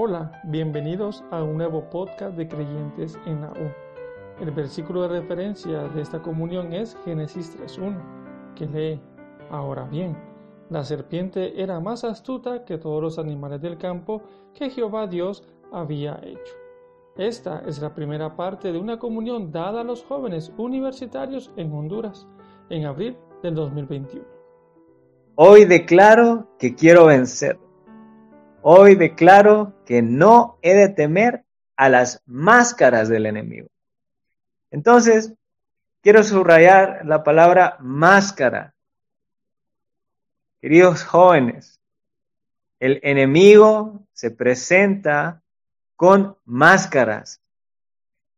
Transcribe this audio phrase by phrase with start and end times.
[0.00, 4.40] Hola, bienvenidos a un nuevo podcast de creyentes en la U.
[4.40, 9.00] El versículo de referencia de esta comunión es Génesis 3.1, que lee,
[9.50, 10.16] Ahora bien,
[10.70, 14.22] la serpiente era más astuta que todos los animales del campo
[14.54, 15.42] que Jehová Dios
[15.72, 16.54] había hecho.
[17.16, 22.24] Esta es la primera parte de una comunión dada a los jóvenes universitarios en Honduras
[22.70, 24.24] en abril del 2021.
[25.34, 27.58] Hoy declaro que quiero vencer.
[28.62, 31.44] Hoy declaro que no he de temer
[31.76, 33.68] a las máscaras del enemigo.
[34.70, 35.32] Entonces,
[36.02, 38.74] quiero subrayar la palabra máscara.
[40.60, 41.80] Queridos jóvenes,
[42.80, 45.42] el enemigo se presenta
[45.94, 47.40] con máscaras.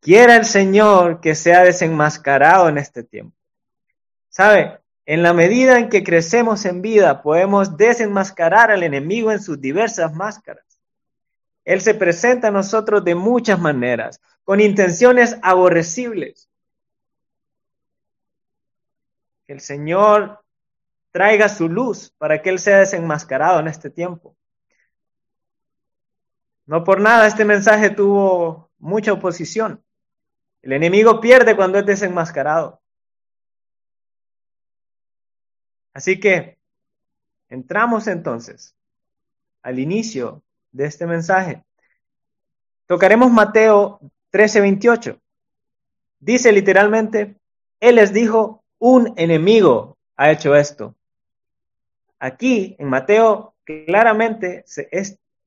[0.00, 3.36] Quiera el Señor que sea desenmascarado en este tiempo.
[4.28, 4.78] ¿Sabe?
[5.06, 10.14] En la medida en que crecemos en vida, podemos desenmascarar al enemigo en sus diversas
[10.14, 10.64] máscaras.
[11.64, 16.48] Él se presenta a nosotros de muchas maneras, con intenciones aborrecibles.
[19.46, 20.42] Que el Señor
[21.10, 24.36] traiga su luz para que Él sea desenmascarado en este tiempo.
[26.66, 29.82] No por nada este mensaje tuvo mucha oposición.
[30.62, 32.80] El enemigo pierde cuando es desenmascarado.
[35.94, 36.58] Así que
[37.48, 38.74] entramos entonces
[39.62, 40.42] al inicio
[40.72, 41.64] de este mensaje.
[42.86, 44.00] Tocaremos Mateo
[44.30, 45.18] 13:28.
[46.18, 47.36] Dice literalmente,
[47.80, 50.94] Él les dijo, un enemigo ha hecho esto.
[52.18, 54.88] Aquí en Mateo claramente se,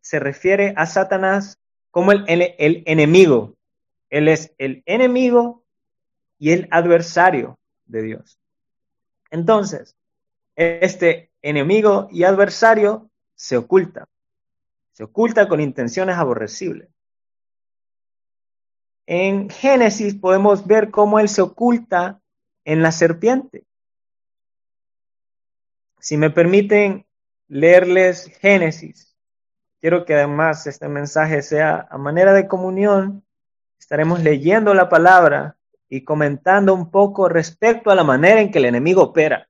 [0.00, 1.58] se refiere a Satanás
[1.90, 3.54] como el, el enemigo.
[4.10, 5.64] Él es el enemigo
[6.38, 8.38] y el adversario de Dios.
[9.30, 9.95] Entonces,
[10.56, 14.08] este enemigo y adversario se oculta.
[14.92, 16.88] Se oculta con intenciones aborrecibles.
[19.06, 22.20] En Génesis podemos ver cómo él se oculta
[22.64, 23.64] en la serpiente.
[26.00, 27.06] Si me permiten
[27.46, 29.14] leerles Génesis,
[29.80, 33.24] quiero que además este mensaje sea a manera de comunión.
[33.78, 35.56] Estaremos leyendo la palabra
[35.88, 39.48] y comentando un poco respecto a la manera en que el enemigo opera.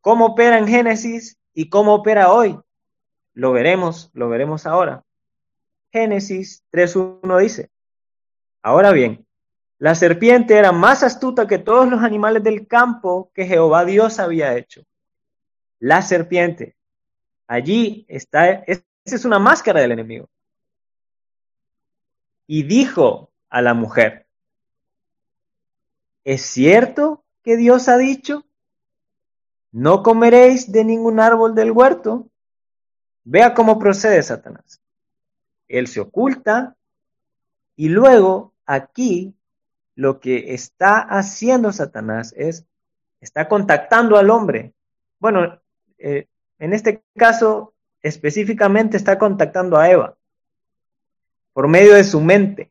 [0.00, 2.58] ¿Cómo opera en Génesis y cómo opera hoy?
[3.34, 5.04] Lo veremos, lo veremos ahora.
[5.92, 7.70] Génesis 3.1 dice,
[8.62, 9.26] ahora bien,
[9.78, 14.56] la serpiente era más astuta que todos los animales del campo que Jehová Dios había
[14.56, 14.82] hecho.
[15.78, 16.76] La serpiente.
[17.46, 20.28] Allí está, esa es una máscara del enemigo.
[22.46, 24.26] Y dijo a la mujer,
[26.24, 28.44] ¿es cierto que Dios ha dicho?
[29.72, 32.28] No comeréis de ningún árbol del huerto.
[33.24, 34.80] Vea cómo procede Satanás.
[35.68, 36.76] Él se oculta
[37.76, 39.34] y luego aquí
[39.94, 42.64] lo que está haciendo Satanás es,
[43.20, 44.72] está contactando al hombre.
[45.18, 45.60] Bueno,
[45.98, 46.26] eh,
[46.58, 50.16] en este caso específicamente está contactando a Eva
[51.52, 52.70] por medio de su mente.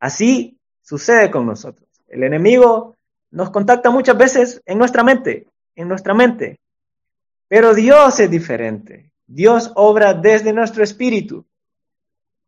[0.00, 1.88] Así sucede con nosotros.
[2.08, 2.96] El enemigo
[3.30, 6.58] nos contacta muchas veces en nuestra mente en nuestra mente.
[7.48, 9.12] Pero Dios es diferente.
[9.26, 11.46] Dios obra desde nuestro espíritu.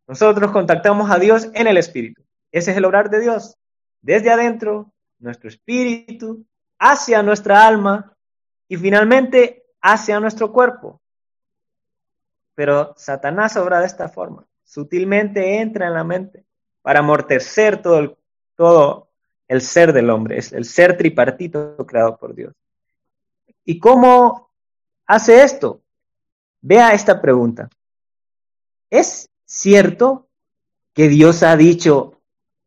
[0.07, 2.21] Nosotros contactamos a Dios en el espíritu.
[2.51, 3.57] Ese es el obrar de Dios.
[4.01, 6.45] Desde adentro, nuestro espíritu,
[6.79, 8.15] hacia nuestra alma
[8.67, 11.01] y finalmente hacia nuestro cuerpo.
[12.55, 14.45] Pero Satanás obra de esta forma.
[14.63, 16.45] Sutilmente entra en la mente
[16.81, 18.17] para amortecer todo el,
[18.55, 19.09] todo
[19.47, 20.37] el ser del hombre.
[20.37, 22.53] Es el ser tripartito creado por Dios.
[23.69, 24.49] ¿Y cómo
[25.05, 25.83] hace esto?
[26.59, 27.69] Vea esta pregunta.
[28.89, 30.27] ¿Es cierto
[30.95, 32.19] que Dios ha dicho,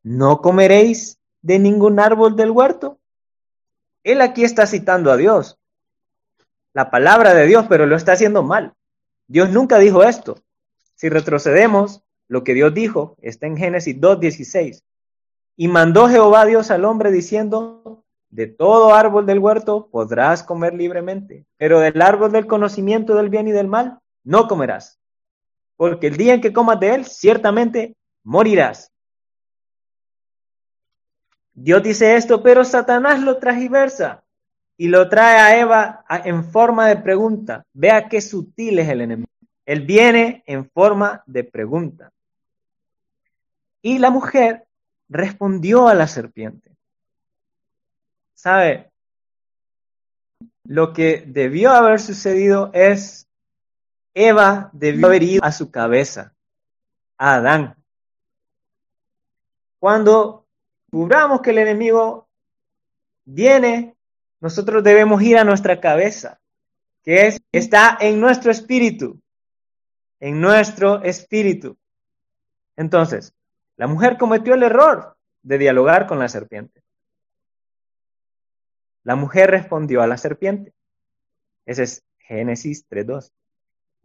[0.05, 3.01] no comeréis de ningún árbol del huerto?
[4.05, 5.59] Él aquí está citando a Dios,
[6.73, 8.75] la palabra de Dios, pero lo está haciendo mal.
[9.27, 10.39] Dios nunca dijo esto.
[10.95, 14.85] Si retrocedemos, lo que Dios dijo está en Génesis 2.16.
[15.57, 18.02] Y mandó Jehová Dios al hombre diciendo,
[18.33, 23.47] de todo árbol del huerto podrás comer libremente, pero del árbol del conocimiento del bien
[23.47, 24.99] y del mal no comerás,
[25.77, 27.95] porque el día en que comas de él, ciertamente
[28.25, 28.91] morirás.
[31.53, 34.25] Dios dice esto, pero Satanás lo tragiversa
[34.79, 37.67] y lo trae a Eva en forma de pregunta.
[37.75, 39.29] Vea qué sutil es el enemigo.
[39.67, 42.11] Él viene en forma de pregunta.
[43.83, 44.65] Y la mujer
[45.11, 46.72] respondió a la serpiente.
[48.35, 48.91] ¿Sabe?
[50.65, 53.27] Lo que debió haber sucedido es,
[54.15, 56.35] Eva debió haber ido a su cabeza
[57.19, 57.77] a Adán.
[59.79, 60.47] Cuando
[60.91, 62.29] cubramos que el enemigo
[63.25, 63.97] viene,
[64.41, 66.41] nosotros debemos ir a nuestra cabeza,
[67.05, 69.21] que es, está en nuestro espíritu,
[70.21, 71.77] en nuestro espíritu.
[72.77, 73.33] Entonces,
[73.77, 76.83] la mujer cometió el error de dialogar con la serpiente.
[79.05, 80.73] La mujer respondió a la serpiente.
[81.67, 83.33] Ese es Génesis 3.2.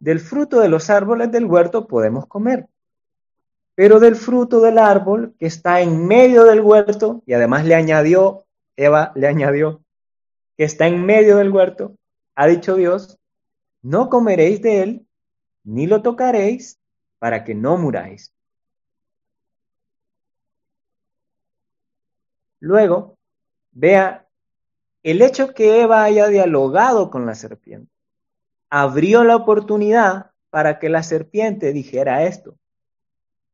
[0.00, 2.68] Del fruto de los árboles del huerto podemos comer,
[3.74, 8.44] pero del fruto del árbol que está en medio del huerto, y además le añadió,
[8.76, 9.82] Eva le añadió,
[10.56, 11.96] que está en medio del huerto,
[12.34, 13.18] ha dicho Dios,
[13.82, 15.06] no comeréis de él,
[15.64, 16.78] ni lo tocaréis,
[17.18, 18.32] para que no muráis.
[22.60, 23.16] Luego,
[23.72, 24.27] vea
[25.02, 27.92] el hecho que Eva haya dialogado con la serpiente
[28.70, 32.56] abrió la oportunidad para que la serpiente dijera esto.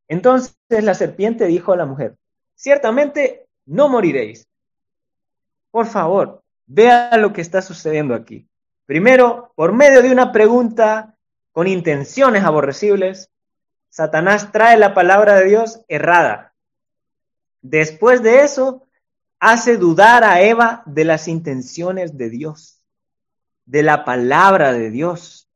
[0.08, 2.16] Entonces la serpiente dijo a la mujer,
[2.54, 4.46] ciertamente no moriréis.
[5.70, 8.46] Por favor, vea lo que está sucediendo aquí.
[8.86, 11.16] Primero, por medio de una pregunta
[11.52, 13.30] con intenciones aborrecibles,
[13.88, 16.52] Satanás trae la palabra de Dios errada.
[17.62, 18.83] Después de eso,
[19.38, 22.74] hace dudar a Eva de las intenciones de Dios
[23.66, 25.48] de la palabra de Dios.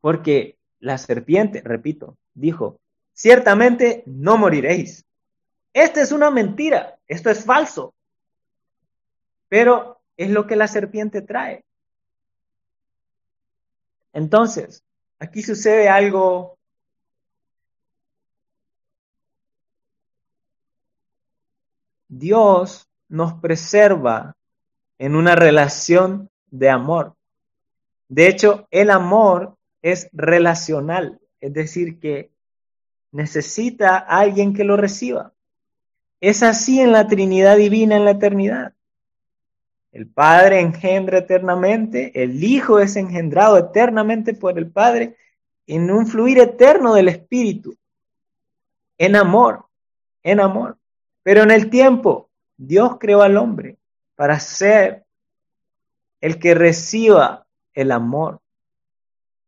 [0.00, 2.80] Porque la serpiente, repito, dijo,
[3.12, 5.04] ciertamente no moriréis.
[5.72, 7.94] Esta es una mentira, esto es falso.
[9.48, 11.64] Pero es lo que la serpiente trae.
[14.12, 14.82] Entonces,
[15.18, 16.55] aquí sucede algo
[22.18, 24.36] Dios nos preserva
[24.98, 27.14] en una relación de amor.
[28.08, 32.30] De hecho, el amor es relacional, es decir, que
[33.12, 35.32] necesita a alguien que lo reciba.
[36.20, 38.72] Es así en la Trinidad Divina en la eternidad.
[39.92, 45.16] El Padre engendra eternamente, el Hijo es engendrado eternamente por el Padre
[45.66, 47.76] en un fluir eterno del Espíritu,
[48.98, 49.66] en amor,
[50.22, 50.76] en amor.
[51.26, 53.78] Pero en el tiempo, Dios creó al hombre
[54.14, 55.04] para ser
[56.20, 58.40] el que reciba el amor.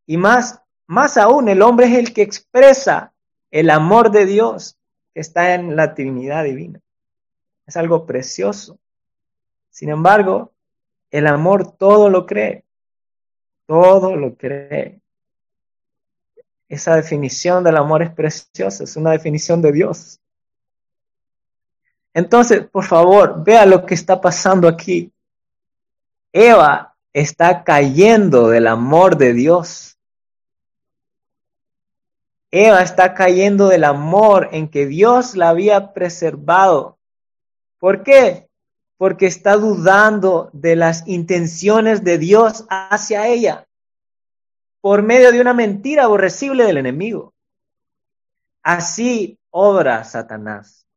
[0.04, 3.12] Y más, más aún, el hombre es el que expresa
[3.52, 4.76] el amor de Dios
[5.14, 6.80] que está en la Trinidad Divina.
[7.64, 8.76] Es algo precioso.
[9.70, 10.50] Sin embargo,
[11.12, 12.64] el amor todo lo cree.
[13.66, 15.00] Todo lo cree.
[16.68, 20.20] Esa definición del amor es preciosa, es una definición de Dios.
[22.18, 25.12] Entonces, por favor, vea lo que está pasando aquí.
[26.32, 29.96] Eva está cayendo del amor de Dios.
[32.50, 36.98] Eva está cayendo del amor en que Dios la había preservado.
[37.78, 38.48] ¿Por qué?
[38.96, 43.68] Porque está dudando de las intenciones de Dios hacia ella
[44.80, 47.32] por medio de una mentira aborrecible del enemigo.
[48.64, 50.87] Así obra Satanás.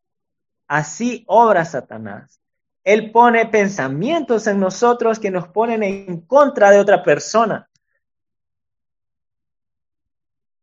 [0.71, 2.39] Así obra Satanás.
[2.85, 7.69] Él pone pensamientos en nosotros que nos ponen en contra de otra persona.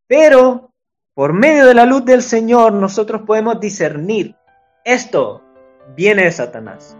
[0.07, 0.73] Pero
[1.13, 4.35] por medio de la luz del Señor nosotros podemos discernir
[4.83, 5.43] esto
[5.95, 6.97] viene de Satanás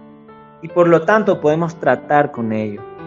[0.61, 2.98] y por lo tanto podemos tratar con ello.